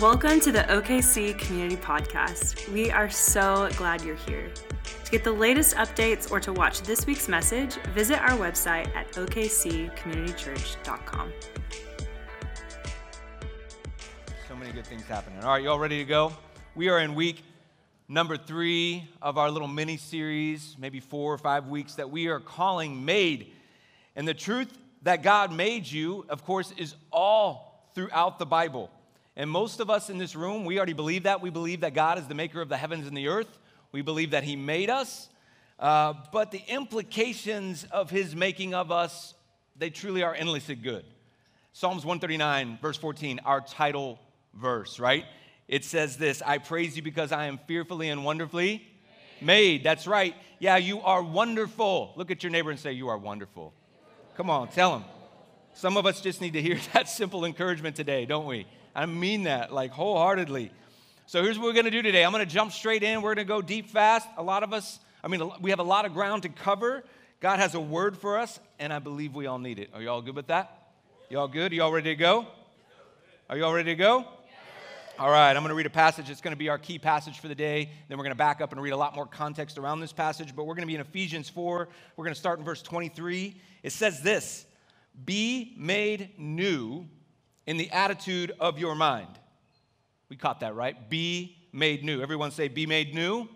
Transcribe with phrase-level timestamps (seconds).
[0.00, 2.66] Welcome to the OKC Community Podcast.
[2.72, 4.50] We are so glad you're here.
[5.04, 9.12] To get the latest updates or to watch this week's message, visit our website at
[9.12, 11.32] okccommunitychurch.com.
[14.48, 15.44] So many good things happening.
[15.44, 16.32] All right, you all ready to go?
[16.74, 17.44] We are in week
[18.08, 22.40] number three of our little mini series, maybe four or five weeks, that we are
[22.40, 23.52] calling Made.
[24.16, 28.90] And the truth that God made you, of course, is all throughout the Bible.
[29.36, 31.40] And most of us in this room, we already believe that.
[31.40, 33.58] We believe that God is the maker of the heavens and the earth.
[33.90, 35.28] We believe that He made us.
[35.78, 39.34] Uh, but the implications of His making of us,
[39.76, 41.04] they truly are endlessly good.
[41.72, 44.18] Psalms 139, verse 14, our title
[44.54, 45.24] verse, right?
[45.66, 48.86] It says this I praise you because I am fearfully and wonderfully
[49.40, 49.82] made.
[49.82, 50.34] That's right.
[50.58, 52.12] Yeah, you are wonderful.
[52.16, 53.72] Look at your neighbor and say, You are wonderful.
[54.36, 55.04] Come on, tell him.
[55.74, 58.66] Some of us just need to hear that simple encouragement today, don't we?
[58.94, 60.70] I mean that like wholeheartedly.
[61.26, 62.24] So here's what we're going to do today.
[62.24, 63.22] I'm going to jump straight in.
[63.22, 64.28] We're going to go deep fast.
[64.36, 67.04] A lot of us, I mean, we have a lot of ground to cover.
[67.40, 69.90] God has a word for us, and I believe we all need it.
[69.94, 70.92] Are you all good with that?
[71.30, 71.72] You all good?
[71.72, 72.46] You all ready to go?
[73.48, 74.26] Are you all ready to go?
[75.18, 76.28] All right, I'm going to read a passage.
[76.30, 77.90] It's going to be our key passage for the day.
[78.08, 80.54] Then we're going to back up and read a lot more context around this passage.
[80.54, 81.88] But we're going to be in Ephesians 4.
[82.16, 83.56] We're going to start in verse 23.
[83.82, 84.66] It says this
[85.24, 87.06] Be made new
[87.66, 89.38] in the attitude of your mind.
[90.28, 91.10] We caught that, right?
[91.10, 92.20] Be made new.
[92.22, 93.48] Everyone say, Be made new.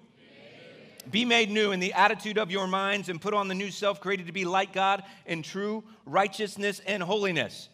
[1.11, 4.01] Be made new in the attitude of your minds and put on the new self
[4.01, 7.69] created to be like God in true righteousness and holiness.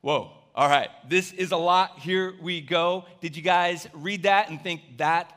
[0.00, 1.98] Whoa, all right, this is a lot.
[1.98, 3.04] Here we go.
[3.20, 5.32] Did you guys read that and think that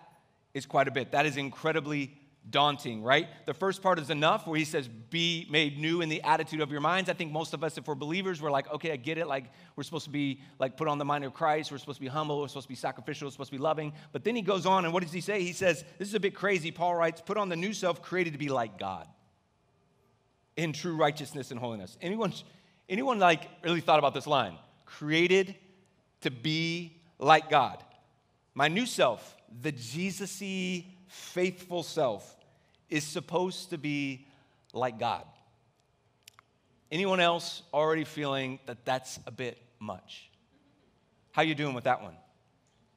[0.54, 1.14] is quite a bit?
[1.14, 2.14] That is incredibly
[2.50, 3.28] daunting, right?
[3.46, 6.72] The first part is enough, where he says, be made new in the attitude of
[6.72, 7.10] your minds.
[7.10, 9.28] I think most of us, if we're believers, we're like, okay, I get it.
[9.28, 11.72] Like, we're supposed to be, like, put on the mind of Christ.
[11.72, 12.42] We're supposed to be humble.
[12.42, 13.28] We're supposed to be sacrificial.
[13.28, 13.94] We're supposed to be loving.
[14.12, 15.44] But then he goes on, and what does he say?
[15.44, 16.72] He says, this is a bit crazy.
[16.72, 19.08] Paul writes, put on the new self created to be like God
[20.58, 21.98] in true righteousness and holiness.
[22.02, 22.34] Anyone,
[22.90, 24.58] anyone like, really thought about this line?
[24.86, 25.56] Created
[26.22, 27.84] to be like God.
[28.54, 32.38] My new self, the Jesus y, faithful self
[32.90, 34.26] is supposed to be
[34.74, 35.26] like God.
[36.90, 40.30] Anyone else already feeling that that's a bit much?
[41.34, 42.16] How you doing with that one?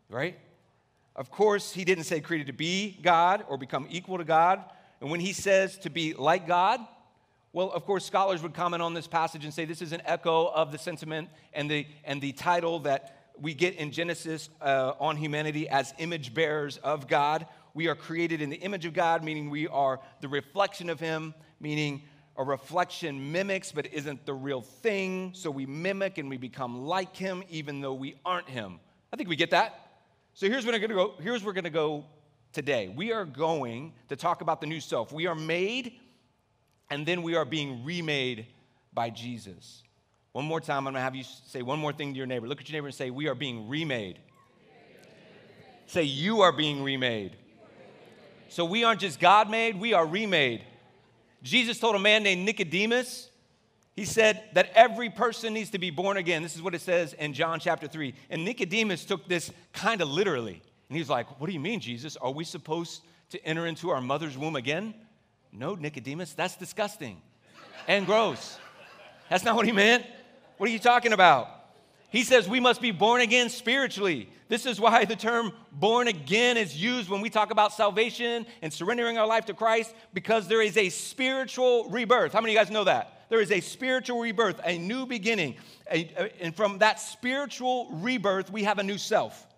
[0.09, 0.39] Right?
[1.17, 4.65] Of course, he didn't say created to be God or become equal to God.
[5.01, 6.81] And when he says to be like God,
[7.53, 10.47] well, of course, scholars would comment on this passage and say this is an echo
[10.47, 15.17] of the sentiment and the, and the title that we get in Genesis uh, on
[15.17, 19.51] humanity as image bearers of God, we are created in the image of God, meaning
[19.51, 22.03] we are the reflection of Him, meaning
[22.37, 25.33] a reflection mimics but isn't the real thing.
[25.35, 28.81] So we mimic and we become like Him even though we aren't Him.
[29.13, 29.81] I think we get that.
[30.35, 31.15] So here's where we're gonna go.
[31.21, 32.05] Here's where we're gonna go
[32.53, 32.93] today.
[32.95, 35.13] We are going to talk about the new self.
[35.13, 35.95] We are made
[36.91, 38.47] and then we are being remade
[38.93, 39.83] by Jesus.
[40.33, 42.49] One more time, I'm gonna have you say one more thing to your neighbor.
[42.49, 44.19] Look at your neighbor and say, We are being remade.
[45.87, 47.37] Say, You are being remade.
[48.55, 50.63] So we aren't just God made, we are remade.
[51.43, 53.29] Jesus told a man named Nicodemus,
[53.97, 56.45] he said that every person needs to be born again.
[56.45, 58.15] This is what it says in John chapter 3.
[58.31, 60.63] And Nicodemus took this kind of literally.
[60.89, 62.17] And he's like, What do you mean, Jesus?
[62.17, 64.95] Are we supposed to enter into our mother's womb again?
[65.51, 67.21] No, Nicodemus, that's disgusting
[67.89, 68.61] and gross.
[69.31, 70.07] That's not what he meant.
[70.59, 71.49] What are you talking about?
[72.15, 74.29] He says we must be born again spiritually.
[74.47, 78.73] This is why the term born again is used when we talk about salvation and
[78.73, 82.33] surrendering our life to Christ, because there is a spiritual rebirth.
[82.33, 83.27] How many of you guys know that?
[83.31, 85.57] There is a spiritual rebirth, a new beginning.
[85.91, 89.49] And from that spiritual rebirth, we have a new self.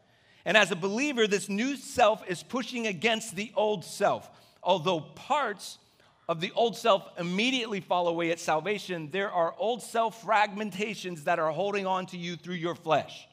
[0.47, 4.31] And as a believer, this new self is pushing against the old self.
[4.63, 5.77] Although parts
[6.29, 11.39] of the old self immediately fall away at salvation, there are old self fragmentations that
[11.39, 13.29] are holding on to you through your flesh.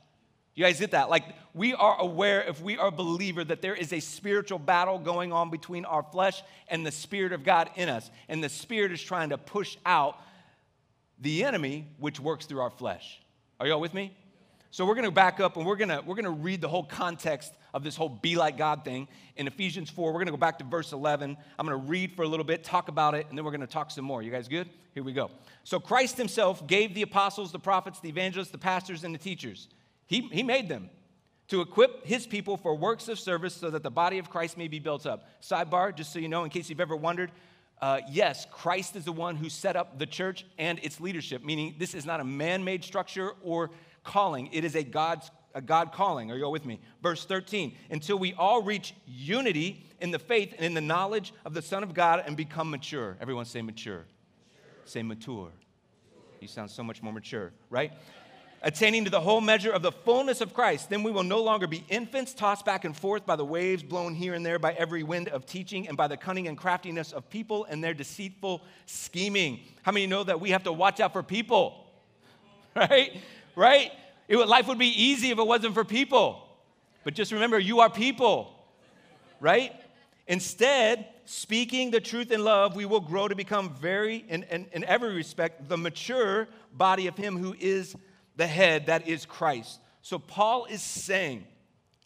[0.55, 1.09] You guys get that?
[1.09, 1.23] Like,
[1.55, 5.33] we are aware, if we are a believer, that there is a spiritual battle going
[5.33, 8.11] on between our flesh and the Spirit of God in us.
[8.29, 10.17] And the Spirit is trying to push out
[11.19, 13.19] the enemy, which works through our flesh.
[13.59, 14.15] Are y'all with me?
[14.69, 17.83] So we're to back up and we're to we're to read the whole context of
[17.83, 20.07] this whole be like God thing in Ephesians 4.
[20.07, 21.37] We're going to go back to verse 11.
[21.57, 23.61] I'm going to read for a little bit, talk about it, and then we're going
[23.61, 24.21] to talk some more.
[24.21, 24.69] You guys good?
[24.93, 25.31] Here we go.
[25.63, 29.67] So Christ himself gave the apostles, the prophets, the evangelists, the pastors and the teachers.
[30.05, 30.89] He he made them
[31.47, 34.67] to equip his people for works of service so that the body of Christ may
[34.67, 35.27] be built up.
[35.41, 37.31] Sidebar, just so you know, in case you've ever wondered,
[37.81, 41.75] uh, yes, Christ is the one who set up the church and its leadership, meaning
[41.77, 43.71] this is not a man made structure or
[44.03, 44.49] calling.
[44.53, 46.31] It is a God's a God calling.
[46.31, 46.79] Are you all with me?
[47.01, 51.53] Verse 13, until we all reach unity in the faith and in the knowledge of
[51.53, 53.17] the Son of God and become mature.
[53.21, 53.99] Everyone say mature.
[53.99, 54.05] mature.
[54.85, 55.49] Say mature.
[56.39, 57.93] You sound so much more mature, right?
[58.61, 61.67] Attaining to the whole measure of the fullness of Christ, then we will no longer
[61.67, 65.03] be infants tossed back and forth by the waves blown here and there by every
[65.03, 69.59] wind of teaching and by the cunning and craftiness of people and their deceitful scheming.
[69.83, 71.79] How many know that we have to watch out for people?
[72.75, 73.21] Right?
[73.55, 73.91] Right?
[74.27, 76.47] It life would be easy if it wasn't for people.
[77.03, 78.53] But just remember, you are people,
[79.39, 79.73] right?
[80.27, 84.83] Instead, speaking the truth in love, we will grow to become very, in, in, in
[84.85, 87.95] every respect, the mature body of Him who is
[88.35, 89.79] the head, that is Christ.
[90.01, 91.45] So Paul is saying,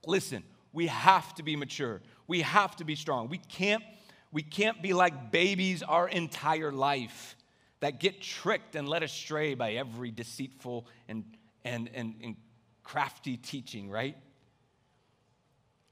[0.05, 0.43] listen,
[0.73, 2.01] we have to be mature.
[2.27, 3.29] We have to be strong.
[3.29, 3.83] We can't,
[4.31, 7.35] we can't be like babies our entire life
[7.79, 11.23] that get tricked and led astray by every deceitful and
[11.63, 12.35] and, and, and
[12.83, 14.15] crafty teaching, right?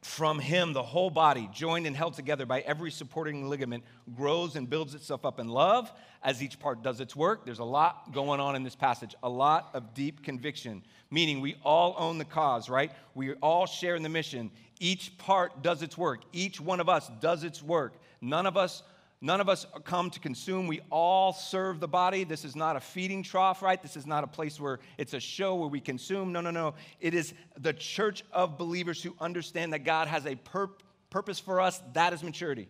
[0.01, 3.83] From him, the whole body, joined and held together by every supporting ligament,
[4.15, 5.91] grows and builds itself up in love
[6.23, 7.43] as each part does its work.
[7.43, 11.55] There's a lot going on in this passage, a lot of deep conviction, meaning we
[11.63, 12.91] all own the cause, right?
[13.15, 14.51] We all share in the mission.
[14.79, 17.95] Each part does its work, each one of us does its work.
[18.21, 18.83] None of us
[19.25, 20.67] None of us come to consume.
[20.67, 22.25] We all serve the body.
[22.25, 23.81] This is not a feeding trough, right?
[23.81, 26.31] This is not a place where it's a show where we consume.
[26.31, 26.75] No, no, no.
[27.01, 30.69] It is the church of believers who understand that God has a pur-
[31.09, 31.81] purpose for us.
[31.93, 32.67] That is maturity.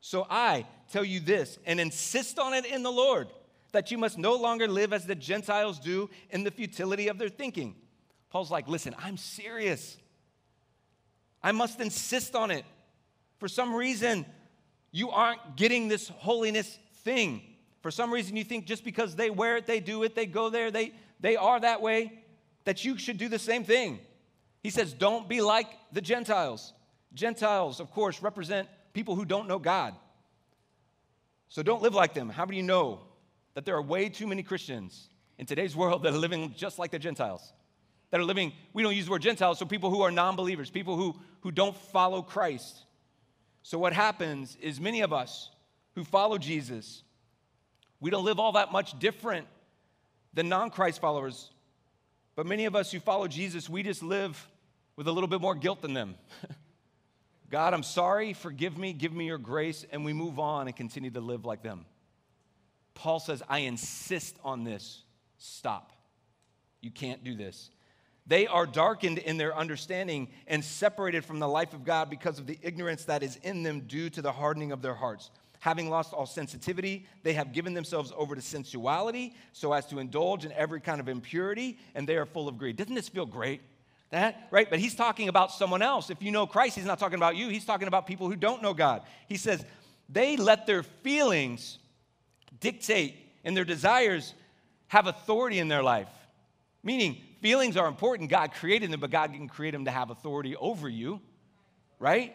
[0.00, 3.28] So I tell you this and insist on it in the Lord
[3.70, 7.28] that you must no longer live as the Gentiles do in the futility of their
[7.28, 7.76] thinking.
[8.30, 9.96] Paul's like, listen, I'm serious.
[11.40, 12.64] I must insist on it.
[13.38, 14.26] For some reason,
[14.94, 17.42] you aren't getting this holiness thing.
[17.82, 20.50] For some reason, you think just because they wear it, they do it, they go
[20.50, 22.12] there, they, they are that way,
[22.64, 23.98] that you should do the same thing.
[24.62, 26.72] He says, Don't be like the Gentiles.
[27.12, 29.96] Gentiles, of course, represent people who don't know God.
[31.48, 32.28] So don't live like them.
[32.28, 33.00] How do you know
[33.54, 35.08] that there are way too many Christians
[35.38, 37.52] in today's world that are living just like the Gentiles?
[38.12, 40.70] That are living, we don't use the word Gentiles, so people who are non believers,
[40.70, 42.84] people who, who don't follow Christ.
[43.64, 45.50] So, what happens is many of us
[45.94, 47.02] who follow Jesus,
[47.98, 49.46] we don't live all that much different
[50.34, 51.50] than non Christ followers.
[52.36, 54.48] But many of us who follow Jesus, we just live
[54.96, 56.16] with a little bit more guilt than them.
[57.50, 61.10] God, I'm sorry, forgive me, give me your grace, and we move on and continue
[61.12, 61.86] to live like them.
[62.92, 65.02] Paul says, I insist on this.
[65.38, 65.92] Stop.
[66.82, 67.70] You can't do this.
[68.26, 72.46] They are darkened in their understanding and separated from the life of God because of
[72.46, 75.30] the ignorance that is in them due to the hardening of their hearts.
[75.60, 80.44] Having lost all sensitivity, they have given themselves over to sensuality so as to indulge
[80.44, 82.76] in every kind of impurity, and they are full of greed.
[82.76, 83.60] Doesn't this feel great?
[84.10, 84.68] That, right?
[84.68, 86.08] But he's talking about someone else.
[86.08, 88.62] If you know Christ, he's not talking about you, he's talking about people who don't
[88.62, 89.02] know God.
[89.26, 89.64] He says,
[90.08, 91.78] they let their feelings
[92.60, 94.34] dictate and their desires
[94.88, 96.08] have authority in their life.
[96.82, 98.30] Meaning, feelings are important.
[98.30, 101.20] God created them, but God didn't create them to have authority over you,
[101.98, 102.34] right?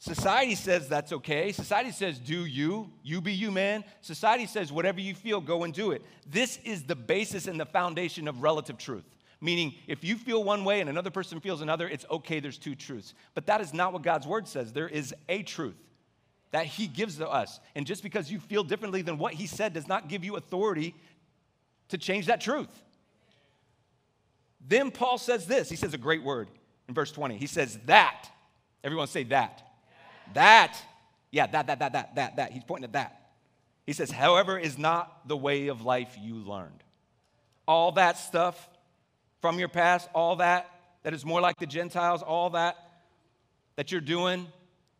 [0.00, 1.52] Society says that's okay.
[1.52, 3.84] Society says, do you, you be you, man.
[4.00, 6.02] Society says, whatever you feel, go and do it.
[6.28, 9.04] This is the basis and the foundation of relative truth.
[9.40, 12.74] Meaning, if you feel one way and another person feels another, it's okay, there's two
[12.74, 13.14] truths.
[13.34, 14.72] But that is not what God's word says.
[14.72, 15.78] There is a truth
[16.50, 17.60] that He gives to us.
[17.76, 20.96] And just because you feel differently than what He said does not give you authority
[21.90, 22.82] to change that truth.
[24.66, 25.68] Then Paul says this.
[25.68, 26.48] He says a great word
[26.88, 27.36] in verse 20.
[27.36, 28.28] He says, That.
[28.84, 29.62] Everyone say that.
[30.34, 30.76] That.
[31.30, 32.52] Yeah, that, that, that, that, that, that.
[32.52, 33.30] He's pointing at that.
[33.86, 36.82] He says, However, is not the way of life you learned.
[37.66, 38.68] All that stuff
[39.40, 40.68] from your past, all that
[41.02, 42.76] that is more like the Gentiles, all that
[43.76, 44.46] that you're doing,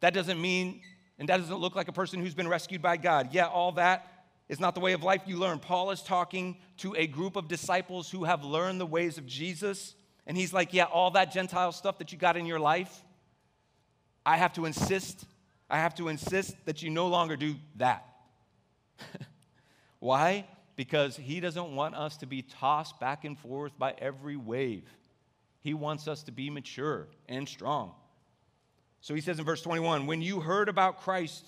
[0.01, 0.81] that doesn't mean
[1.19, 3.29] and that doesn't look like a person who's been rescued by God.
[3.33, 4.12] Yeah, all that
[4.53, 5.59] is not the way of life you learn.
[5.59, 9.95] Paul is talking to a group of disciples who have learned the ways of Jesus.
[10.27, 13.03] And he's like, Yeah, all that Gentile stuff that you got in your life,
[14.27, 15.25] I have to insist,
[15.71, 18.07] I have to insist that you no longer do that.
[20.01, 20.45] Why?
[20.77, 24.87] Because he doesn't want us to be tossed back and forth by every wave.
[25.63, 27.95] He wants us to be mature and strong.
[29.01, 31.47] So he says in verse 21 When you heard about Christ,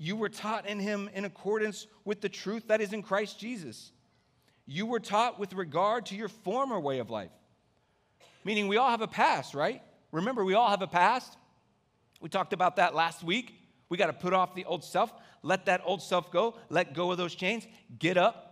[0.00, 3.92] you were taught in him in accordance with the truth that is in Christ Jesus.
[4.66, 7.30] You were taught with regard to your former way of life.
[8.44, 9.82] Meaning, we all have a past, right?
[10.10, 11.36] Remember, we all have a past.
[12.20, 13.54] We talked about that last week.
[13.88, 17.12] We got to put off the old self, let that old self go, let go
[17.12, 17.66] of those chains,
[17.98, 18.50] get up,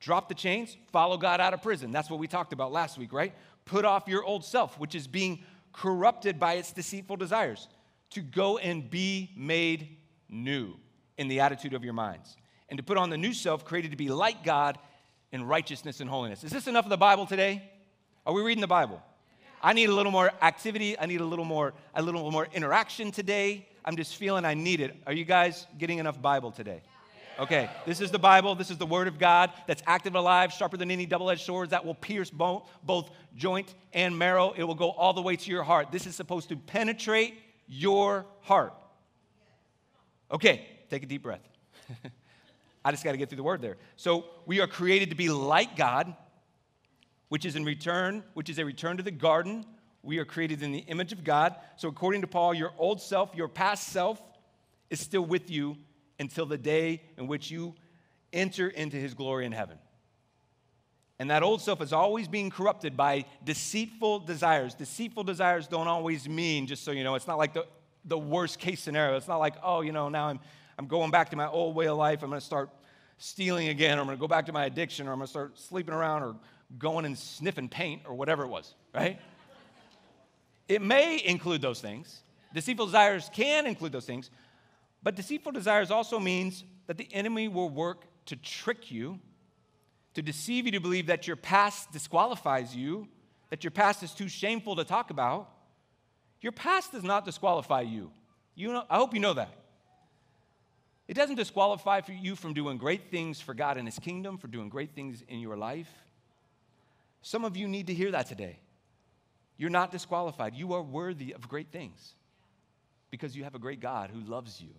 [0.00, 1.92] Drop the chains, follow God out of prison.
[1.92, 3.34] That's what we talked about last week, right?
[3.66, 7.68] Put off your old self, which is being corrupted by its deceitful desires,
[8.10, 9.98] to go and be made
[10.30, 10.74] new
[11.18, 12.36] in the attitude of your minds,
[12.68, 14.78] and to put on the new self created to be like God
[15.32, 16.44] in righteousness and holiness.
[16.44, 17.62] Is this enough of the Bible today?
[18.26, 19.02] Are we reading the Bible?
[19.62, 20.98] I need a little more activity.
[20.98, 23.68] I need a little more, a little more interaction today.
[23.84, 24.96] I'm just feeling I need it.
[25.06, 26.82] Are you guys getting enough Bible today?
[27.38, 28.54] Okay, this is the Bible.
[28.54, 31.42] This is the Word of God that's active and alive, sharper than any double edged
[31.42, 34.52] sword that will pierce both, both joint and marrow.
[34.54, 35.90] It will go all the way to your heart.
[35.90, 37.34] This is supposed to penetrate
[37.66, 38.74] your heart.
[40.32, 41.40] Okay, take a deep breath.
[42.84, 43.76] I just got to get through the word there.
[43.96, 46.14] So we are created to be like God,
[47.28, 49.66] which is in return, which is a return to the garden.
[50.02, 51.56] We are created in the image of God.
[51.76, 54.20] So according to Paul, your old self, your past self,
[54.88, 55.76] is still with you
[56.18, 57.74] until the day in which you
[58.32, 59.78] enter into his glory in heaven.
[61.18, 64.74] And that old self is always being corrupted by deceitful desires.
[64.74, 67.66] Deceitful desires don't always mean, just so you know, it's not like the,
[68.04, 69.16] the worst case scenario.
[69.16, 70.40] It's not like, oh, you know, now I'm,
[70.78, 72.22] I'm going back to my old way of life.
[72.22, 72.70] I'm going to start
[73.18, 75.30] stealing again, or I'm going to go back to my addiction, or I'm going to
[75.30, 76.36] start sleeping around, or
[76.78, 79.18] going and sniffing paint, or whatever it was, right?
[80.68, 82.22] it may include those things.
[82.54, 84.30] Deceitful desires can include those things,
[85.02, 89.18] but deceitful desires also means that the enemy will work to trick you,
[90.14, 93.08] to deceive you to believe that your past disqualifies you,
[93.50, 95.50] that your past is too shameful to talk about.
[96.40, 98.10] Your past does not disqualify you.
[98.54, 99.50] you know, I hope you know that.
[101.06, 104.68] It doesn't disqualify you from doing great things for God and His kingdom, for doing
[104.68, 105.90] great things in your life.
[107.22, 108.58] Some of you need to hear that today.
[109.56, 110.54] You're not disqualified.
[110.54, 112.14] You are worthy of great things
[113.10, 114.70] because you have a great God who loves you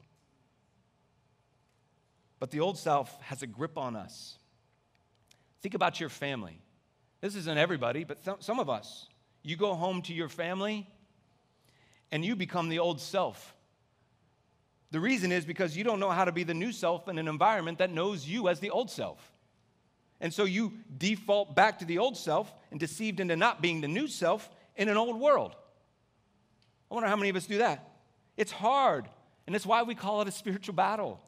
[2.41, 4.39] but the old self has a grip on us.
[5.61, 6.59] Think about your family.
[7.21, 9.05] This isn't everybody, but th- some of us.
[9.43, 10.89] You go home to your family
[12.11, 13.55] and you become the old self.
[14.91, 17.27] The reason is because you don't know how to be the new self in an
[17.27, 19.31] environment that knows you as the old self.
[20.19, 23.87] And so you default back to the old self and deceived into not being the
[23.87, 25.55] new self in an old world.
[26.89, 27.89] I wonder how many of us do that.
[28.35, 29.07] It's hard,
[29.47, 31.21] and that's why we call it a spiritual battle.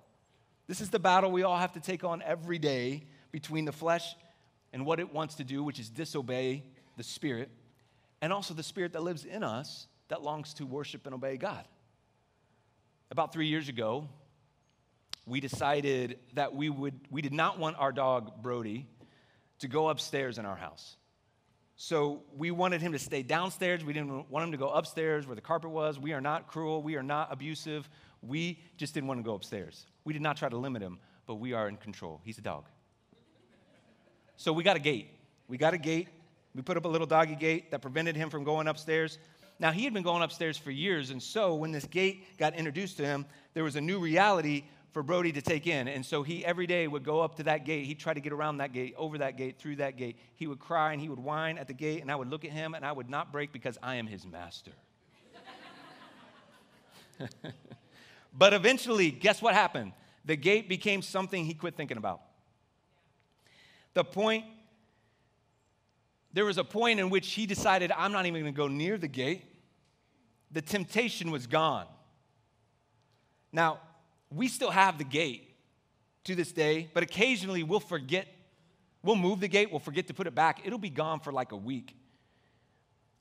[0.67, 4.15] This is the battle we all have to take on every day between the flesh
[4.73, 6.63] and what it wants to do, which is disobey
[6.97, 7.49] the Spirit,
[8.21, 11.65] and also the Spirit that lives in us that longs to worship and obey God.
[13.11, 14.07] About three years ago,
[15.25, 18.87] we decided that we, would, we did not want our dog, Brody,
[19.59, 20.97] to go upstairs in our house.
[21.75, 23.83] So we wanted him to stay downstairs.
[23.83, 25.99] We didn't want him to go upstairs where the carpet was.
[25.99, 26.83] We are not cruel.
[26.83, 27.89] We are not abusive.
[28.21, 29.85] We just didn't want to go upstairs.
[30.03, 32.21] We did not try to limit him, but we are in control.
[32.23, 32.65] He's a dog.
[34.37, 35.09] So we got a gate.
[35.47, 36.09] We got a gate.
[36.55, 39.17] We put up a little doggy gate that prevented him from going upstairs.
[39.59, 42.97] Now, he had been going upstairs for years, and so when this gate got introduced
[42.97, 45.87] to him, there was a new reality for Brody to take in.
[45.87, 47.85] And so he every day would go up to that gate.
[47.85, 50.17] He'd try to get around that gate, over that gate, through that gate.
[50.35, 52.51] He would cry and he would whine at the gate, and I would look at
[52.51, 54.71] him and I would not break because I am his master.
[58.33, 59.93] But eventually, guess what happened?
[60.25, 62.21] The gate became something he quit thinking about.
[63.93, 64.45] The point,
[66.33, 68.97] there was a point in which he decided, I'm not even going to go near
[68.97, 69.43] the gate.
[70.51, 71.85] The temptation was gone.
[73.51, 73.79] Now,
[74.31, 75.55] we still have the gate
[76.23, 78.27] to this day, but occasionally we'll forget,
[79.03, 80.61] we'll move the gate, we'll forget to put it back.
[80.65, 81.95] It'll be gone for like a week.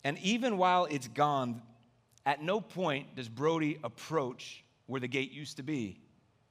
[0.05, 1.63] And even while it's gone,
[2.25, 6.01] at no point does Brody approach where the gate used to be.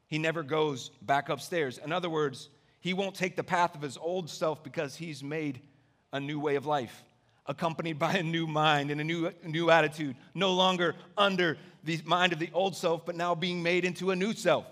[0.08, 1.80] He never goes back upstairs.
[1.80, 2.50] In other words,
[2.82, 5.62] he won't take the path of his old self because he's made
[6.13, 7.03] a new way of life,
[7.46, 12.34] accompanied by a new mind and a new, new attitude, no longer under the mind
[12.34, 14.65] of the old self, but now being made into a new self.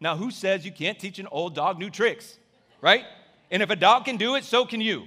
[0.00, 2.38] Now, who says you can't teach an old dog new tricks,
[2.80, 3.04] right?
[3.50, 5.06] And if a dog can do it, so can you.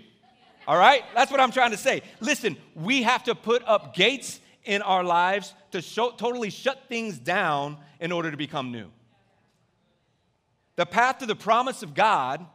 [0.68, 1.04] All right?
[1.16, 2.02] That's what I'm trying to say.
[2.20, 7.18] Listen, we have to put up gates in our lives to show, totally shut things
[7.18, 8.88] down in order to become new.
[10.76, 12.46] The path to the promise of God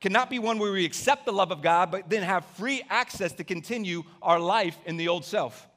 [0.00, 3.32] cannot be one where we accept the love of God, but then have free access
[3.32, 5.68] to continue our life in the old self.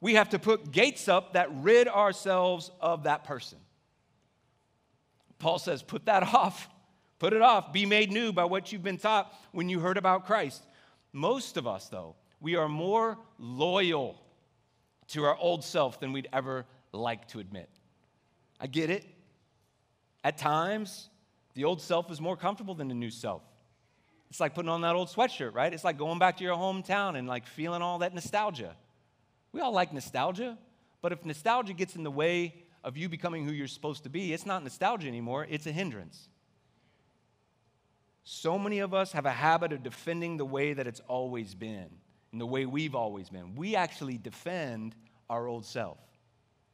[0.00, 3.58] We have to put gates up that rid ourselves of that person.
[5.38, 6.68] Paul says, put that off.
[7.18, 7.72] Put it off.
[7.72, 10.62] Be made new by what you've been taught when you heard about Christ.
[11.12, 14.20] Most of us, though, we are more loyal
[15.08, 17.68] to our old self than we'd ever like to admit.
[18.60, 19.04] I get it.
[20.22, 21.08] At times,
[21.54, 23.42] the old self is more comfortable than the new self.
[24.30, 25.72] It's like putting on that old sweatshirt, right?
[25.72, 28.74] It's like going back to your hometown and like feeling all that nostalgia.
[29.52, 30.58] We all like nostalgia,
[31.00, 34.32] but if nostalgia gets in the way of you becoming who you're supposed to be,
[34.32, 36.28] it's not nostalgia anymore, it's a hindrance.
[38.24, 41.88] So many of us have a habit of defending the way that it's always been
[42.32, 43.54] and the way we've always been.
[43.54, 44.96] We actually defend
[45.30, 45.98] our old self.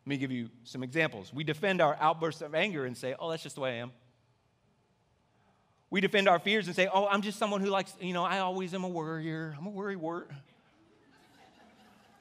[0.06, 1.34] Let me give you some examples.
[1.34, 3.92] We defend our outbursts of anger and say, oh, that's just the way I am.
[5.90, 8.38] We defend our fears and say, oh, I'm just someone who likes, you know, I
[8.38, 9.56] always am a worrier.
[9.58, 10.30] I'm a worry wart.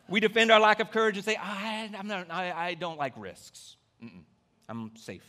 [0.09, 3.13] we defend our lack of courage and say, I, I'm not, I, I don't like
[3.15, 3.75] risks.
[4.03, 4.23] Mm-mm.
[4.67, 5.23] I'm safe.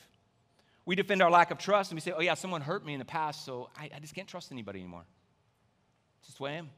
[0.87, 2.99] We defend our lack of trust and we say, oh, yeah, someone hurt me in
[2.99, 5.05] the past, so I, I just can't trust anybody anymore.
[6.21, 6.71] It's just the way I am.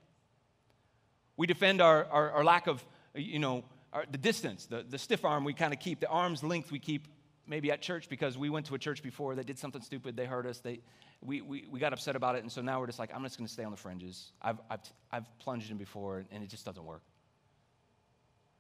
[1.36, 5.24] We defend our, our, our lack of, you know, our, the distance, the, the stiff
[5.24, 7.06] arm we kind of keep, the arm's length we keep
[7.46, 10.26] maybe at church because we went to a church before that did something stupid, they
[10.26, 10.80] hurt us, they,
[11.20, 13.38] we, we, we got upset about it, and so now we're just like, I'm just
[13.38, 14.32] going to stay on the fringes.
[14.40, 14.80] I've, I've,
[15.10, 17.02] I've plunged in before, and it just doesn't work.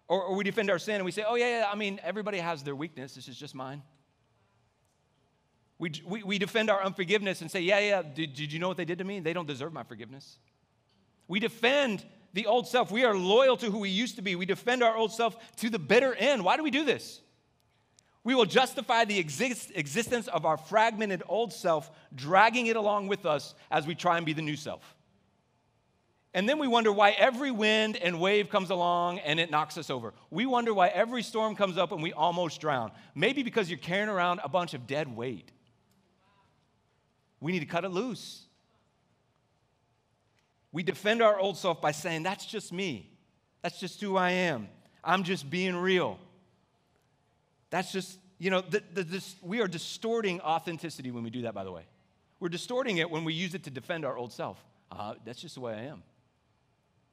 [0.08, 2.38] Or, or we defend our sin and we say, oh, yeah, yeah, I mean, everybody
[2.38, 3.82] has their weakness, this is just mine.
[5.78, 8.76] We, we, we defend our unforgiveness and say, yeah, yeah, did, did you know what
[8.76, 9.18] they did to me?
[9.20, 10.38] They don't deserve my forgiveness.
[11.26, 12.90] We defend the old self.
[12.90, 14.36] We are loyal to who we used to be.
[14.36, 16.44] We defend our old self to the bitter end.
[16.44, 17.20] Why do we do this?
[18.24, 23.26] We will justify the exist- existence of our fragmented old self, dragging it along with
[23.26, 24.94] us as we try and be the new self.
[26.34, 29.90] And then we wonder why every wind and wave comes along and it knocks us
[29.90, 30.14] over.
[30.30, 32.92] We wonder why every storm comes up and we almost drown.
[33.14, 35.50] Maybe because you're carrying around a bunch of dead weight.
[37.40, 38.44] We need to cut it loose.
[40.70, 43.10] We defend our old self by saying, That's just me.
[43.60, 44.68] That's just who I am.
[45.04, 46.18] I'm just being real.
[47.72, 51.54] That's just, you know, the, the, this, we are distorting authenticity when we do that,
[51.54, 51.82] by the way.
[52.38, 54.62] We're distorting it when we use it to defend our old self.
[54.90, 56.02] Uh, that's just the way I am.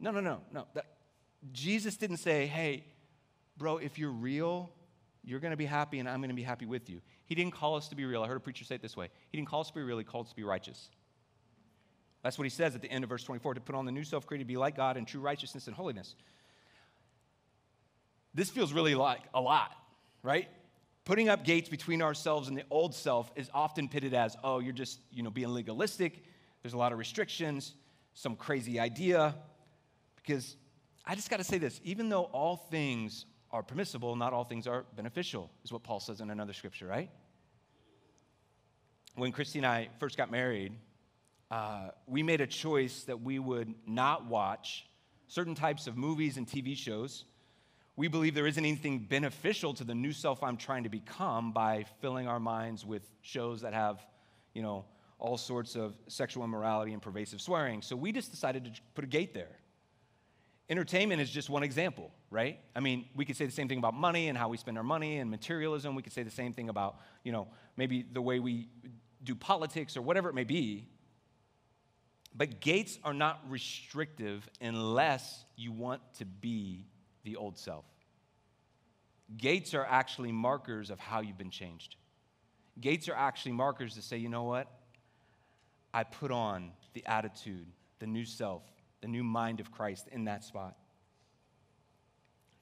[0.02, 0.68] No, no, no, no.
[0.74, 0.86] That,
[1.54, 2.84] Jesus didn't say, hey,
[3.58, 4.70] bro, if you're real,
[5.24, 7.02] you're going to be happy and I'm going to be happy with you.
[7.26, 8.22] He didn't call us to be real.
[8.22, 9.98] I heard a preacher say it this way He didn't call us to be real,
[9.98, 10.90] He called us to be righteous.
[12.22, 14.04] That's what he says at the end of verse 24 to put on the new
[14.04, 16.16] self created to be like God in true righteousness and holiness.
[18.34, 19.72] This feels really like a lot,
[20.24, 20.48] right?
[21.06, 24.74] Putting up gates between ourselves and the old self is often pitted as, oh, you're
[24.74, 26.24] just, you know, being legalistic.
[26.62, 27.74] There's a lot of restrictions,
[28.14, 29.36] some crazy idea.
[30.16, 30.56] Because
[31.06, 34.68] I just got to say this even though all things are permissible, not all things
[34.68, 37.10] are beneficial, is what Paul says in another scripture, right?
[39.16, 40.74] When Christy and I first got married,
[41.50, 44.86] uh, we made a choice that we would not watch
[45.28, 47.26] certain types of movies and TV shows.
[48.00, 51.84] We believe there isn't anything beneficial to the new self I'm trying to become by
[52.00, 54.00] filling our minds with shows that have,
[54.54, 54.86] you know,
[55.18, 57.82] all sorts of sexual immorality and pervasive swearing.
[57.82, 59.52] So we just decided to put a gate there.
[60.70, 62.62] Entertainment is just one example, right?
[62.74, 64.84] I mean, we could say the same thing about money and how we spend our
[64.86, 65.94] money and materialism.
[65.94, 68.70] We could say the same thing about, you know, maybe the way we
[69.26, 70.88] do politics or whatever it may be.
[72.34, 76.86] But gates are not restrictive unless you want to be
[77.30, 77.86] the old self.
[79.38, 81.96] Gates are actually markers of how you've been changed.
[82.82, 84.68] Gates are actually markers to say, you know what?
[85.94, 87.68] I put on the attitude,
[88.00, 88.64] the new self,
[89.02, 90.76] the new mind of Christ in that spot.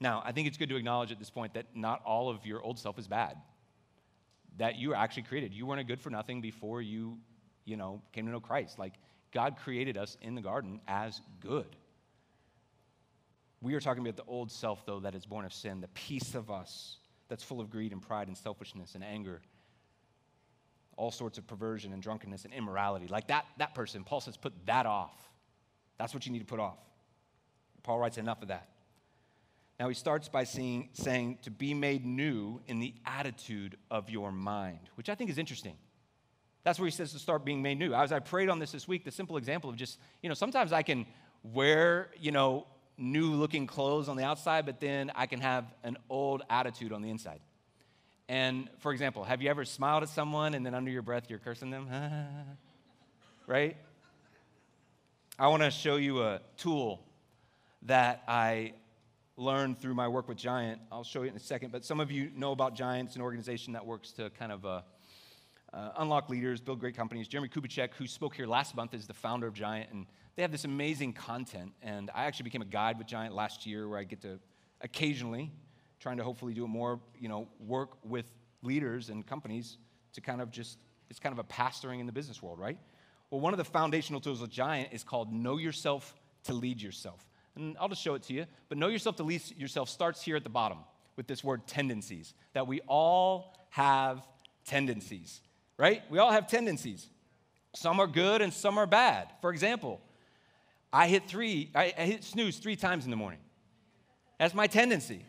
[0.00, 2.62] Now, I think it's good to acknowledge at this point that not all of your
[2.62, 3.36] old self is bad.
[4.58, 5.54] That you were actually created.
[5.54, 7.16] You weren't a good for nothing before you,
[7.64, 8.78] you know, came to know Christ.
[8.78, 8.94] Like
[9.32, 11.74] God created us in the garden as good.
[13.60, 16.34] We are talking about the old self, though, that is born of sin, the piece
[16.34, 19.40] of us that's full of greed and pride and selfishness and anger,
[20.96, 23.06] all sorts of perversion and drunkenness and immorality.
[23.08, 25.12] Like that, that person, Paul says, put that off.
[25.98, 26.78] That's what you need to put off.
[27.82, 28.68] Paul writes enough of that.
[29.78, 34.32] Now he starts by seeing, saying to be made new in the attitude of your
[34.32, 35.76] mind, which I think is interesting.
[36.64, 37.94] That's where he says to start being made new.
[37.94, 40.72] As I prayed on this this week, the simple example of just, you know, sometimes
[40.72, 41.06] I can
[41.42, 42.66] wear, you know,
[42.98, 47.00] new looking clothes on the outside, but then I can have an old attitude on
[47.00, 47.40] the inside.
[48.28, 51.38] And for example, have you ever smiled at someone and then under your breath you're
[51.38, 51.88] cursing them?
[53.46, 53.76] right?
[55.38, 57.02] I want to show you a tool
[57.82, 58.74] that I
[59.36, 60.80] learned through my work with Giant.
[60.90, 63.08] I'll show you in a second, but some of you know about Giant.
[63.08, 64.80] It's an organization that works to kind of uh,
[65.72, 67.28] uh, unlock leaders, build great companies.
[67.28, 70.52] Jeremie Kubicek, who spoke here last month, is the founder of Giant, and they have
[70.52, 71.72] this amazing content.
[71.82, 74.38] And I actually became a guide with Giant last year, where I get to
[74.80, 75.50] occasionally,
[76.00, 78.26] trying to hopefully do it more, you know, work with
[78.62, 79.76] leaders and companies
[80.12, 80.78] to kind of just,
[81.10, 82.78] it's kind of a pastoring in the business world, right?
[83.30, 87.26] Well, one of the foundational tools of Giant is called Know Yourself to Lead Yourself.
[87.56, 88.46] And I'll just show it to you.
[88.68, 90.78] But Know Yourself to Lead Yourself starts here at the bottom
[91.16, 94.26] with this word tendencies, that we all have
[94.64, 95.40] tendencies,
[95.78, 96.02] right?
[96.10, 97.08] We all have tendencies.
[97.74, 99.28] Some are good and some are bad.
[99.40, 100.00] For example,
[100.92, 103.40] I hit three, I, hit snooze three times in the morning.
[104.38, 105.24] That's my tendency.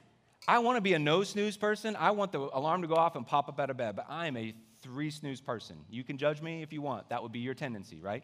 [0.48, 1.96] I want to be a no snooze person.
[1.96, 4.28] I want the alarm to go off and pop up out of bed, but I
[4.28, 5.78] am a three snooze person.
[5.90, 7.10] You can judge me if you want.
[7.10, 8.24] That would be your tendency, right?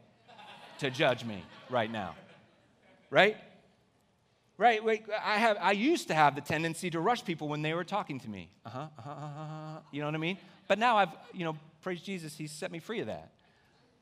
[0.80, 2.16] to judge me right now.
[3.10, 3.38] Right?
[4.58, 7.74] Right, wait, I, have, I used to have the tendency to rush people when they
[7.74, 8.50] were talking to me.
[8.66, 10.38] Uh-huh, uh-huh, uh-huh, you know what I mean?
[10.70, 13.30] But now I've, you know, praise Jesus, He set me free of that,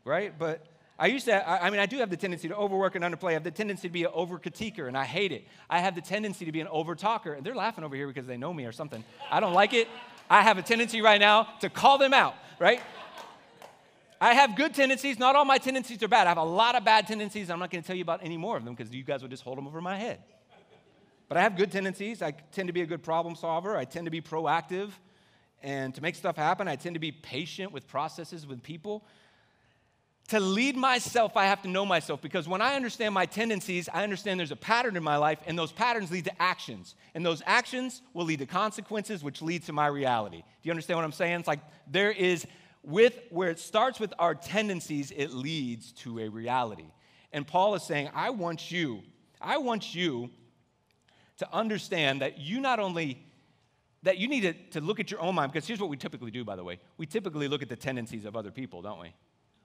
[0.06, 0.34] right?
[0.40, 0.66] But
[0.98, 3.32] I used to, I, mean, I do have the tendency to overwork and underplay.
[3.32, 5.46] I have the tendency to be an over critiquer, and I hate it.
[5.70, 8.26] I have the tendency to be an over talker, and they're laughing over here because
[8.26, 9.04] they know me or something.
[9.30, 9.90] I don't like it.
[10.30, 12.80] I have a tendency right now to call them out, right?
[14.22, 15.20] I have good tendencies.
[15.20, 16.26] Not all my tendencies are bad.
[16.26, 17.50] I have a lot of bad tendencies.
[17.50, 19.32] I'm not going to tell you about any more of them because you guys would
[19.32, 20.20] just hold them over my head.
[21.28, 22.22] But I have good tendencies.
[22.22, 23.76] I tend to be a good problem solver.
[23.76, 24.92] I tend to be proactive.
[25.64, 29.06] And to make stuff happen, I tend to be patient with processes, with people.
[30.28, 34.04] To lead myself, I have to know myself because when I understand my tendencies, I
[34.04, 36.96] understand there's a pattern in my life, and those patterns lead to actions.
[37.16, 40.38] And those actions will lead to consequences, which lead to my reality.
[40.38, 41.40] Do you understand what I'm saying?
[41.40, 42.46] It's like there is,
[42.84, 46.92] with where it starts with our tendencies, it leads to a reality.
[47.32, 49.02] And Paul is saying, I want you,
[49.42, 50.30] I want you
[51.38, 53.26] to understand that you not only
[54.04, 56.32] that you need to, to look at your own mind because here's what we typically
[56.32, 56.80] do by the way.
[56.98, 59.14] We typically look at the tendencies of other people don't we?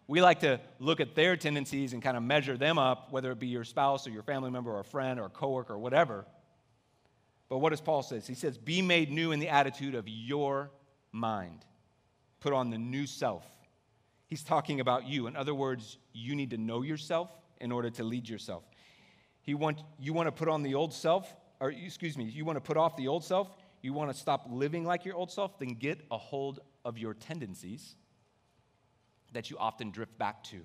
[0.07, 3.39] We like to look at their tendencies and kind of measure them up whether it
[3.39, 6.25] be your spouse or your family member or a friend or a coworker or whatever.
[7.49, 10.71] But what does paul say he says be made new in the attitude of your
[11.13, 11.65] mind.
[12.41, 13.45] Put on the new self.
[14.27, 15.27] He's talking about you.
[15.27, 18.63] In other words you need to know yourself in order to lead yourself.
[19.43, 22.57] He want, you want to put on the old self or excuse me, you want
[22.57, 23.49] to put off the old self,
[23.83, 27.15] you want to stop living like your old self, then get a hold of your
[27.15, 27.95] tendencies
[29.33, 30.61] that you often drift back to.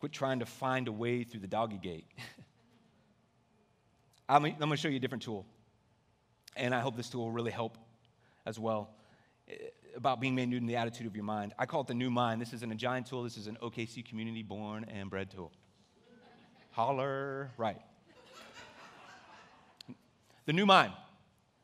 [0.00, 2.06] Quit trying to find a way through the doggy gate.
[4.28, 5.46] I'm, I'm going to show you a different tool.
[6.56, 7.78] And I hope this tool will really help
[8.46, 8.90] as well
[9.48, 9.54] eh,
[9.96, 11.52] about being made new in the attitude of your mind.
[11.58, 12.40] I call it the new mind.
[12.40, 15.52] This isn't a giant tool, this is an OKC community born and bred tool.
[16.70, 17.80] Holler, right.
[20.46, 20.92] The new mind.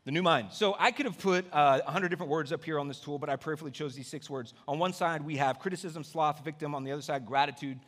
[0.07, 0.49] The new mind.
[0.53, 3.29] So I could have put uh, 100 different words up here on this tool, but
[3.29, 4.55] I prayerfully chose these six words.
[4.67, 6.75] On one side, we have criticism, sloth, victim.
[6.75, 7.79] On the other side, gratitude,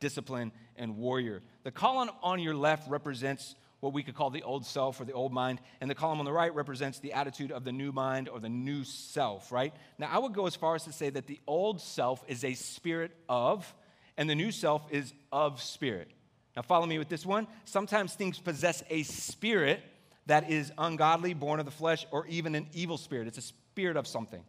[0.00, 1.42] discipline, and warrior.
[1.62, 5.12] The column on your left represents what we could call the old self or the
[5.12, 8.28] old mind, and the column on the right represents the attitude of the new mind
[8.28, 9.72] or the new self, right?
[9.96, 12.54] Now, I would go as far as to say that the old self is a
[12.54, 13.72] spirit of,
[14.16, 16.10] and the new self is of spirit.
[16.56, 17.46] Now, follow me with this one.
[17.64, 19.82] Sometimes things possess a spirit
[20.26, 23.26] that is ungodly, born of the flesh, or even an evil spirit.
[23.26, 24.42] It's a spirit of something.